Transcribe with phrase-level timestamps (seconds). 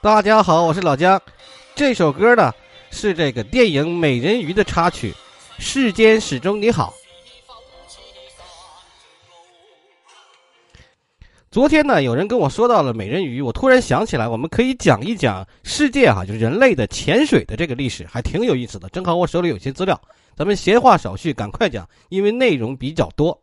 [0.00, 1.20] 大家好，我是老姜。
[1.74, 2.52] 这首歌呢
[2.92, 5.10] 是这个电影《美人鱼》的插曲，
[5.58, 6.94] 《世间始终你好》。
[11.50, 18.88] 昨天呢，有人跟我说到了美人鱼，我突然想起来，我们可以讲一讲世界哈，就是人类的潜水的这个历史，还挺有意思的。
[18.90, 20.00] 正好我手里有些资料，
[20.36, 23.42] 咱们闲话少叙，赶快讲，因为内容比较多。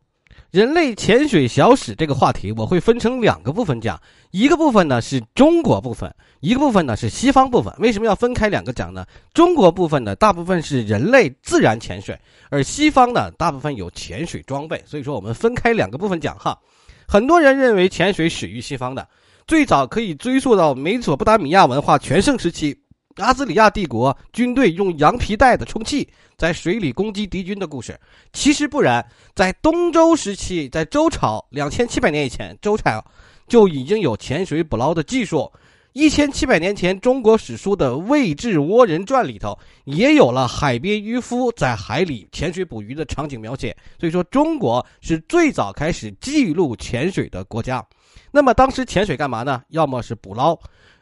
[0.55, 4.01] 人类潜水小史这个话题，我会分成两个部分讲。
[4.31, 6.09] 一个部分呢是中国部分，
[6.39, 7.73] 一个部分呢是西方部分。
[7.77, 9.05] 为什么要分开两个讲呢？
[9.33, 12.17] 中国部分呢，大部分是人类自然潜水，
[12.49, 14.81] 而西方呢，大部分有潜水装备。
[14.85, 16.57] 所以说，我们分开两个部分讲哈。
[17.05, 19.05] 很多人认为潜水始于西方的，
[19.45, 22.84] 最早可以追溯到美索不达米亚文化全盛时期。
[23.17, 27.97] 阿兹里亚帝国军队用羊皮袋的充气在水里攻击敌军的故事，
[28.33, 29.05] 其实不然。
[29.33, 33.03] 在东周时期，在周朝两千七百年以前，周朝
[33.47, 35.51] 就已经有潜水捕捞的技术。
[35.93, 43.73] 一千七百年前，中国史书的《魏志倭人传》里头也有了海边渔夫在海里潜水捕鱼的场景描写。
[43.97, 47.81] 所以说，中国是最早开始记录潜水的国家。
[48.29, 49.63] 那么当时潜水干嘛呢？
[49.69, 50.59] 要么是捕捞。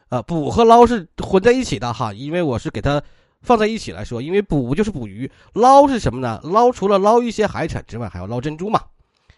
[0.08, 3.02] 啊，捕和捞是混在一起的哈，因为我是给它
[3.42, 6.40] 放在一起来说，因为捕就是捕鱼，捞是什么呢？
[6.44, 8.80] 捞除了捞一些海产之外，还要捞珍珠嘛，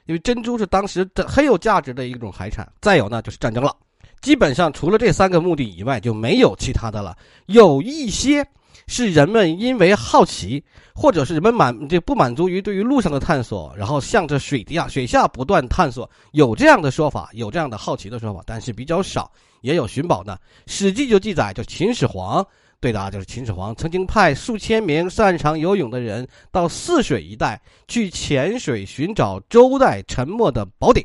[0.06, 2.70] 因为珍珠是当时的很有价值的一种海产。
[2.81, 3.75] 再有呢，就是战争了，
[4.20, 7.17] 基本上除了这三个目的以外，就没有其他的了。
[7.47, 8.47] 有一些
[8.87, 10.62] 是人们因为好奇，
[10.95, 19.31] 或者是人们满这不满足于对于路上的探索，然后向着水底下、水下不断探索，有这样的说法，有这样的好奇的说法，但是比较少。
[19.62, 22.47] 也有寻宝呢，《史记》就记载，就秦始皇，
[22.79, 31.05] 对的啊，就是秦始皇曾经派数千名擅长游泳的人到泗水一带去潜水寻找周代沉没的宝鼎。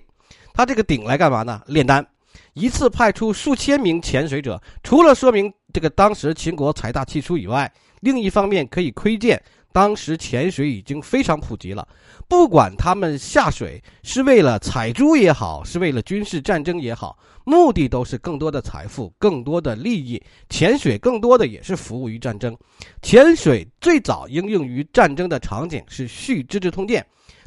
[0.54, 1.62] 他这个鼎来干嘛呢？
[1.66, 2.06] 炼丹。
[2.54, 9.42] 一次派出数千名潜水者，除了说明这个当时秦国财大气粗以外，另一方面可以窥见。
[9.74, 11.88] 当时潜水已经非常普及了，
[12.28, 20.22] 不管他们下水是为了采珠也好，是为了军事战争也好，目的都是更多的财富、更多的利益。
[20.50, 22.54] 潜水更多的也是服务于战争。
[23.02, 27.02] 潜水最早应用于战争的场景是《续资治通鉴》，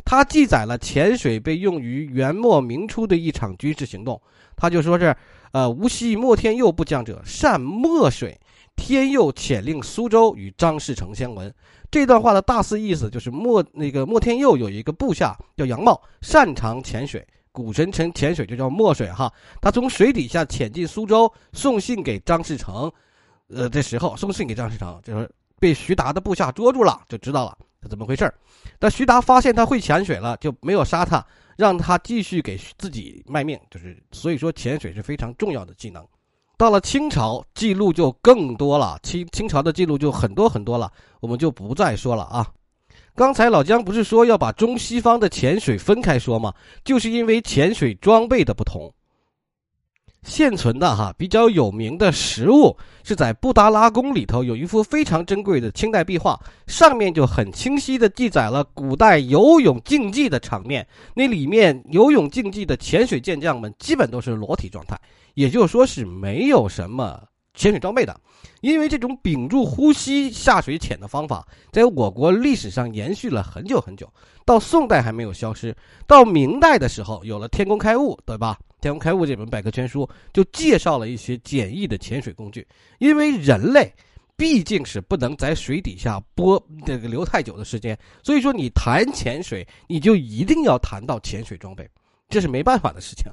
[0.05, 4.21] 它记载了潜水被用于元末明初的一场军事行动。
[4.57, 5.17] 他就说是
[5.53, 8.39] ：“呃，无锡莫天佑部将者善墨水，
[8.77, 11.53] 天佑遣令苏州与张士诚相闻。”
[11.91, 19.33] 这段话的大肆意思就是莫那个莫天佑有一个部下叫杨茂，擅长潜水，古神臣潜水就叫墨水哈。
[19.61, 22.91] 他从水底下潜进苏州，送信给张士诚，
[23.49, 25.29] 呃，这时候送信给张士诚，就是
[25.59, 27.57] 被徐达的部下捉住了，就知道了
[27.89, 28.33] 怎么回事
[28.79, 31.25] 但徐达发现他会潜水了，就没有杀他，
[31.57, 33.59] 让他继续给自己卖命。
[33.71, 36.07] 就是所以说，潜水是非常重要的技能。
[36.57, 38.99] 到了清朝，记录就更多了。
[39.03, 40.91] 清清朝的记录就很多很多了，
[41.21, 42.47] 我们就不再说了啊。
[43.17, 46.53] 刚才老姜不是说要把中西方的潜水分开说吗？
[46.85, 48.93] 就是因为潜水装备的不同。
[50.25, 60.87] 现存的哈比较有名的实物是在布达拉宫里头有一幅非常珍贵的清代壁画，上面就很清晰的记载了古代游泳竞技的场面。
[61.15, 64.99] 那里面游泳竞技的潜水健将们基本都是裸体状态。
[65.35, 67.21] 也就是说是没有什么
[67.55, 68.21] 潜水装备的，
[68.63, 74.09] 因为这种屏住呼吸下水潜的方法，在我国历史上延续了很久很久，
[74.45, 78.59] 到宋代还没有消失，到明代的时候有了《天工开物》，对吧？
[78.85, 82.67] 《天工开物》这本百科全书就介绍了一些简易的潜水工具，
[82.99, 83.91] 因为人类
[84.37, 91.89] 毕竟是不能在水底下播这个留太久的时间，所以说你谈潜水，你就一定要谈到潜水装备，
[92.29, 93.25] 这是没办法的事情。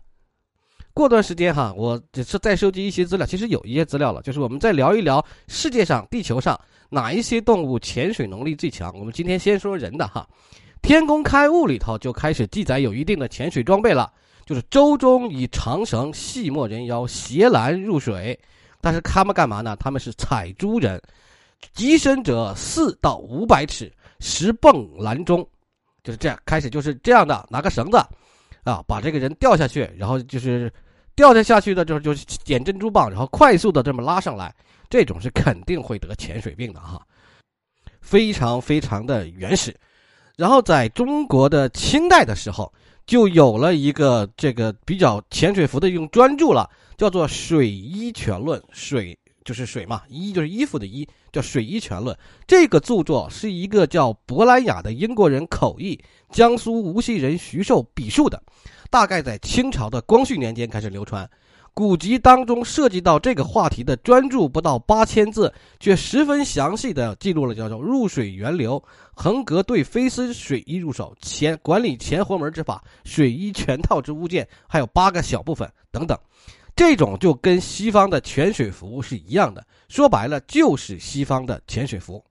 [0.93, 6.57] 过段时间哈，我只是再收集一些资料，其实有一些资料了，就是我们再聊一聊世界上、地球上
[6.89, 8.97] 哪一些动物潜水能力最强。
[8.97, 10.25] 我们今天先说人的哈，
[10.81, 14.11] 《天工开物》里头就开始记载有一定的潜水装备了，
[14.51, 18.37] 就是周中以长绳系莫人腰，携篮入水。
[18.81, 19.77] 但是他们干嘛呢？
[19.77, 21.01] 他们是采珠人，
[21.71, 23.89] 极深者四到五百尺，
[24.19, 25.47] 石泵篮中，
[26.03, 26.37] 就是这样。
[26.45, 27.97] 开始就是这样的，拿个绳子。
[28.65, 30.69] 啊，把这个人掉下去，然后就是
[31.15, 34.53] 掉下下去的，就是就是捡珍珠蚌，然后快速的这么拉上来，
[34.89, 37.01] 这种是肯定会得潜水病的哈，
[38.01, 39.73] 非常非常的原始。
[40.37, 42.71] 然后在中国的清代的时候，
[43.05, 51.07] 就有了一个这个比较潜水服的一种专著了，叫做《水衣全论》，水就是水嘛，衣就是衣服的衣。
[51.31, 52.13] 叫《水衣全论》，
[52.45, 55.97] 这个著作是一个叫伯兰雅的英国人口译，
[56.29, 58.43] 江苏无锡人徐寿笔述的，
[58.89, 61.29] 大概在清朝的光绪年间开始流传。
[61.73, 68.81] 古籍当中涉及到这个话题的专著不到八千字，却十分详细的记录了叫做入水源流、
[69.13, 76.17] 横格对飞丝水衣入手、前管理前活门之法、水衣全套之物件，还有八个小部分等等。
[76.75, 82.23] 这种就跟西方的潜水服是一样的，说白了就是西方的潜水服。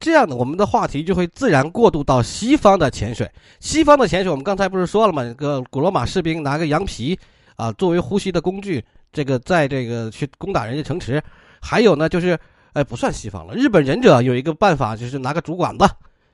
[0.00, 3.30] 这样的，我们的话题就会自然过渡到西方的潜水。
[3.60, 5.22] 西方的潜水，我们刚才不是说了吗？
[5.34, 7.18] 个古罗马士兵拿个羊皮。
[7.56, 11.22] 啊，作为呼吸的工具，这个在这个去攻打人家城池，
[11.60, 12.38] 还有呢，就是，
[12.72, 13.54] 哎，不算西方了。
[13.54, 15.88] 日本忍者有一个办法，就是拿个竹管子，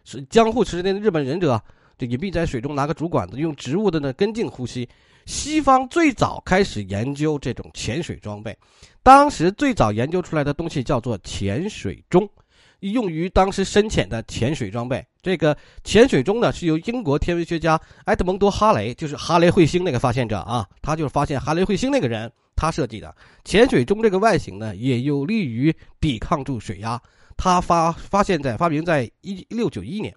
[0.04, 1.60] 是江户时代的日本忍者，
[1.98, 4.88] 就隐蔽在水中拿个竹管子，用植物的呢根茎呼吸。
[5.26, 8.56] 西方最早开始研究这种潜水装备，
[9.02, 12.28] 当时最早研究出来的东西叫做潜水钟。
[12.80, 15.04] 用于当时深潜的潜水装备。
[15.22, 24.02] 这个潜水钟呢，是由英国天文学家埃德蒙多·哈雷，就是哈雷彗星那个发现者啊，他就是发现哈雷彗星那个人，他设计的潜水钟。
[24.02, 27.00] 这个外形呢，也有利于抵抗住水压。
[27.36, 30.14] 他发发现在发明在一六九一年。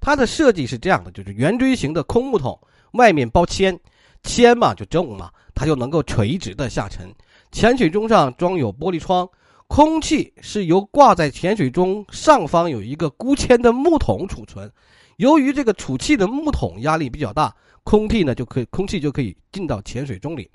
[0.00, 2.58] 它的设计是这样的，就是圆锥形的空木桶，
[2.92, 3.78] 外面包铅，
[4.22, 7.12] 铅嘛就重嘛，它就能够垂直的下沉。
[7.50, 9.28] 潜水钟上装有玻璃窗。
[9.66, 14.70] 空气是由挂在潜水钟上方有一个箍铅的木桶储存，
[15.16, 20.48] 由于这个储气的木桶压力比较大，空气呢就可以空气就可以进到潜水钟里，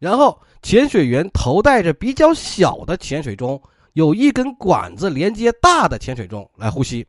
[0.00, 3.62] 然后潜水员头戴着比较小的潜水钟，
[3.92, 7.06] 有一根管子连接大的潜水钟来呼吸。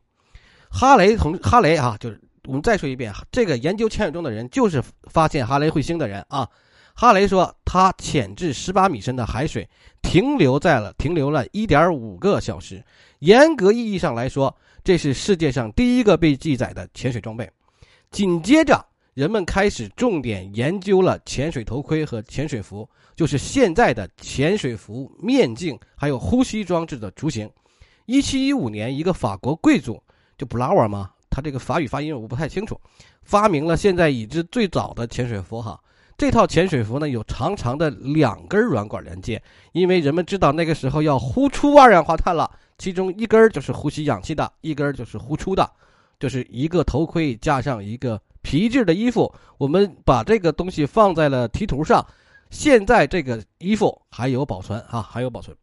[0.69, 6.47] 哈雷同哈雷啊，就是我们再说一遍，这个研究潜水钟的人就是发现哈雷彗星的人啊。
[6.97, 9.67] 哈雷说，他潜至十八米深的海水，
[10.01, 12.81] 停留在了停留了一点五个小时。
[13.19, 17.51] 严格意义上来说，这是世界上第一个被记载的潜水装备。
[18.11, 27.49] 紧接着，人们开始重点研究了潜水头盔和潜水服，就是现在的潜水服、面镜还有呼吸装置的雏形。
[28.05, 30.01] 一七一五年，一个法国贵族
[30.37, 31.11] 就布拉沃吗？
[31.29, 32.79] 他这个法语发音我不太清楚，
[33.21, 35.77] 发明了现在已知最早的潜水服哈。
[36.17, 39.41] 这套潜水服呢，有长长的两根软管连接，
[39.73, 45.69] 因为人们知道那个时候要呼出二氧化碳了，其中一根就是呼吸氧气的，一根就是呼出的，
[46.17, 49.29] 就是一个头盔加上一个皮质的衣服。
[49.57, 52.05] 我们把这个东西放在了题图上，
[52.49, 55.55] 现在这个衣服还有保存啊，还有保存。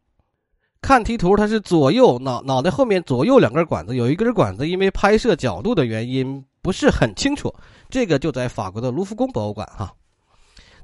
[0.81, 7.51] 看题图，它是左右脑脑袋后面左右两根管子，有一根管子因为拍摄角度的原因不是很清楚，
[7.89, 9.91] 这个就在法国的卢浮宫博物馆哈。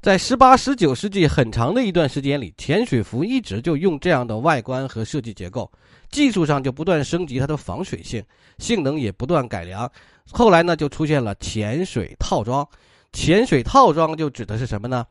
[0.02, 5.70] 在十八、十九世纪很长的一段时间里，潜水服一直就用这样的外观和设计结构，
[6.10, 8.24] 技术上就不断升级它的防水性，
[8.56, 9.90] 性能也不断改良。
[10.32, 12.66] 后来呢，就出现了潜水套装。
[13.12, 15.04] 潜水套装就指的是什么呢？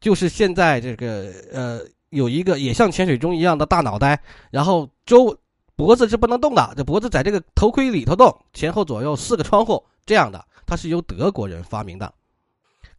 [0.00, 1.80] 就是现在这个呃，
[2.10, 4.20] 有一个也像潜水钟一样的大脑袋，
[4.50, 5.36] 然后周
[5.76, 12.12] 脖子是不能动的，这脖子在这个头盔里头动，前后左右四个窗户这样的，它是由德国人发明的。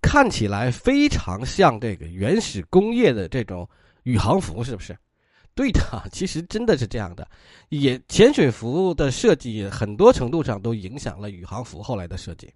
[0.06, 3.68] 看起来非常像这个原始工业的这种
[4.04, 4.96] 宇航服，是不是？
[5.56, 5.82] 对的，
[6.12, 7.28] 其实真的是这样的。
[7.70, 12.48] 也潜水服的设计很多程度上都影响了宇航服后来的设计。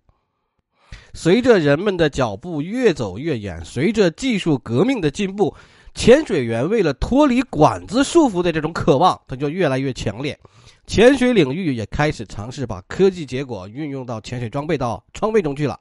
[1.16, 5.54] 随着人们的脚步越走越远，随着技术革命的进步，
[5.96, 10.40] 潜水员为了脱离管子束缚的这种渴望，它就越来越强烈。
[10.86, 15.80] 潜水领域也开始尝试把科技结果运用到潜水装备到装备中去了。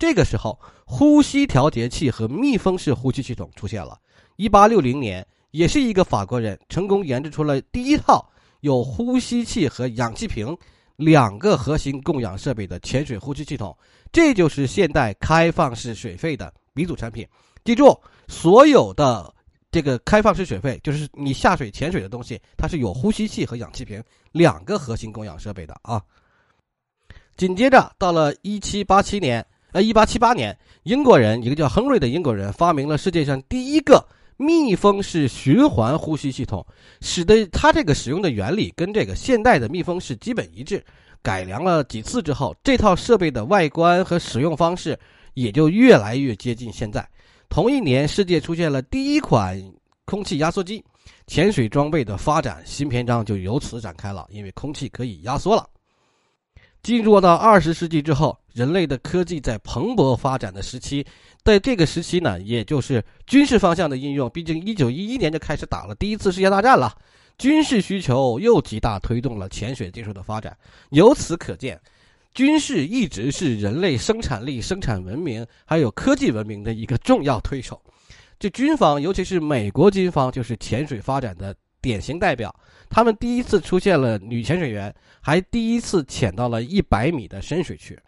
[0.00, 3.98] 这个时候，呼吸调节器和密封式呼吸系统出现了。
[4.36, 8.26] 一八六零年，也是一个法国人成功研制出了第一套
[8.60, 10.56] 有呼吸器和氧气瓶
[10.96, 13.76] 两个核心供氧设备的潜水呼吸系统。
[14.10, 17.28] 这就是现代开放式水肺的鼻祖产品。
[17.62, 17.94] 记住，
[18.26, 19.30] 所有的
[19.70, 24.02] 这个开放式水肺，就是你下水潜水的东西，它是有呼吸器和氧气瓶
[24.32, 26.02] 两个核心供氧设备的啊。
[27.36, 29.46] 紧接着，到了一七八七年。
[29.72, 34.04] 呃，一八七八年，英国人一个叫亨瑞的英国人发明了世界上第一个
[34.36, 36.66] 密封式循环呼吸系统，
[37.00, 40.84] 使得它这个使用的原理跟这个现代的密封式基本一致。
[41.22, 44.98] 改良了几次之后，这套设备的外观和使用方式
[45.34, 47.06] 也就越来越接近现在。
[47.50, 49.62] 同一年，世界出现了第一款
[50.06, 50.82] 空气压缩机，
[51.26, 55.68] 潜水装备的发展新篇章就由此展开了，因为空气可以压缩了。
[56.82, 61.04] 进入到二十世纪之后，人类的科技在蓬勃发展的时期，
[61.44, 64.28] 在这个时期呢，也就是军事方向的应用。
[64.30, 66.96] 毕竟一九一一年就开始打了第一次世界大战了，
[67.36, 70.56] 军事需求又极大推动了潜水技术的发展。
[70.90, 71.78] 由此可见，
[72.34, 77.80] 军事一直是人类生产力、生产文明还有科技文明的一个重要推手。
[78.38, 82.54] 这军方，尤其是美国军方，就是潜水发展的典型代表。
[82.88, 87.98] 他们第一次出现了女潜水员，还第一次潜到了一百米的深水区。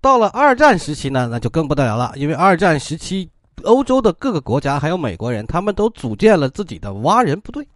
[0.00, 3.30] 到了二战时期呢，那就更不得了了，因为二战时期，
[3.62, 7.66] 欧洲的各个国家还有美国人，他们都组建了自己的蛙人部队。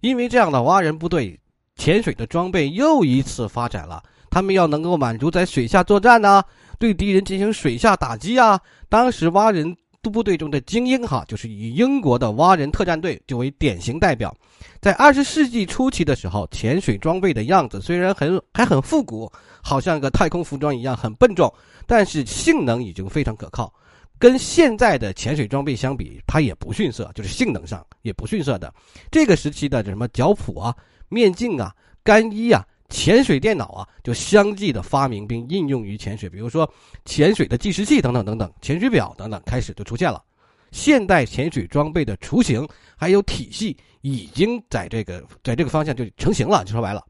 [0.00, 1.38] 因为这样的蛙人部队，
[1.76, 4.02] 潜水的装备又一次发展了。
[4.30, 6.42] 他们要能够满足在水下作战呢，
[6.78, 8.60] 对敌人进行水下打击啊。
[8.88, 9.76] 当时蛙人
[10.10, 14.34] 部队中的精英哈，就是以英国的蛙人特战队就为典型代表。
[14.80, 19.30] 在二十世纪初期的时候，潜水装备的样子虽然很还很复古，
[19.62, 21.52] 好像个太空服装一样很笨重，
[21.86, 23.72] 但是性能已经非常可靠。
[24.18, 28.72] 跟现在的潜水装备相比，它也不逊色，就是性能上也不逊色的。
[29.10, 30.74] 这个时期的什么脚蹼啊、
[31.08, 36.30] 面镜啊、干衣啊、潜水电脑啊，就相继的发明并应用于潜水。
[36.30, 36.72] 比如说
[37.04, 40.22] 潜水的计时器等等等等，潜水表等等开始就出现了。
[40.70, 46.64] 现代潜水装备的雏形还有体系已经在这个在这个方向就成型了。
[46.64, 47.04] 就说白了。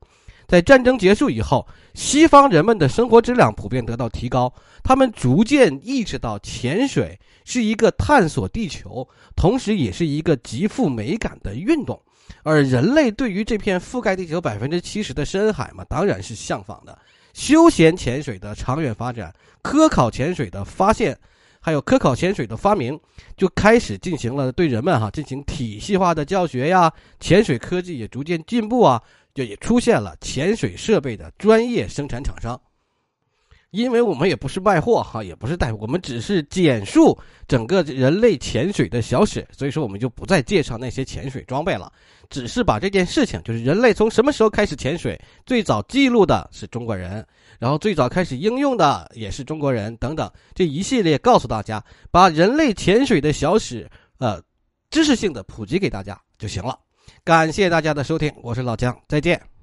[0.46, 4.50] 在战争结束以后，西方人们的生活质量普遍得到提高，
[4.82, 12.00] 他们逐渐意识到潜水是一个探索地球，同时也是一个极富美感的运动。
[12.43, 16.97] 而人类对于这片覆盖地球百分之七十的深海嘛，当然是向往的。
[17.33, 21.19] 休闲潜水的长远发展，科考潜水的发现，
[21.61, 22.99] 还有科考潜水的发明，
[23.37, 26.93] 就开始进行了对人们哈进行体系化的教学呀。
[27.21, 29.02] 潜水科技也逐渐进步啊。
[29.35, 32.61] 就也出现了潜水设备的专业生产厂商，
[33.75, 41.93] 因为我们也不是卖货哈，也不是带，我们只是简述整个人类潜水的小史，所以说我们就不再介绍那些潜水装备了，
[42.31, 47.26] 只是把这件事情，就是人类从什么时候开始潜水，最早记录的是中国人，
[47.59, 54.40] 然后最早开始应用的也是中国人等等这一系列告诉大家，把人类潜水的小史呃
[54.88, 56.78] 知识性的普及给大家就行了。
[57.25, 59.53] 感谢大家的收听，我是老姜，再见。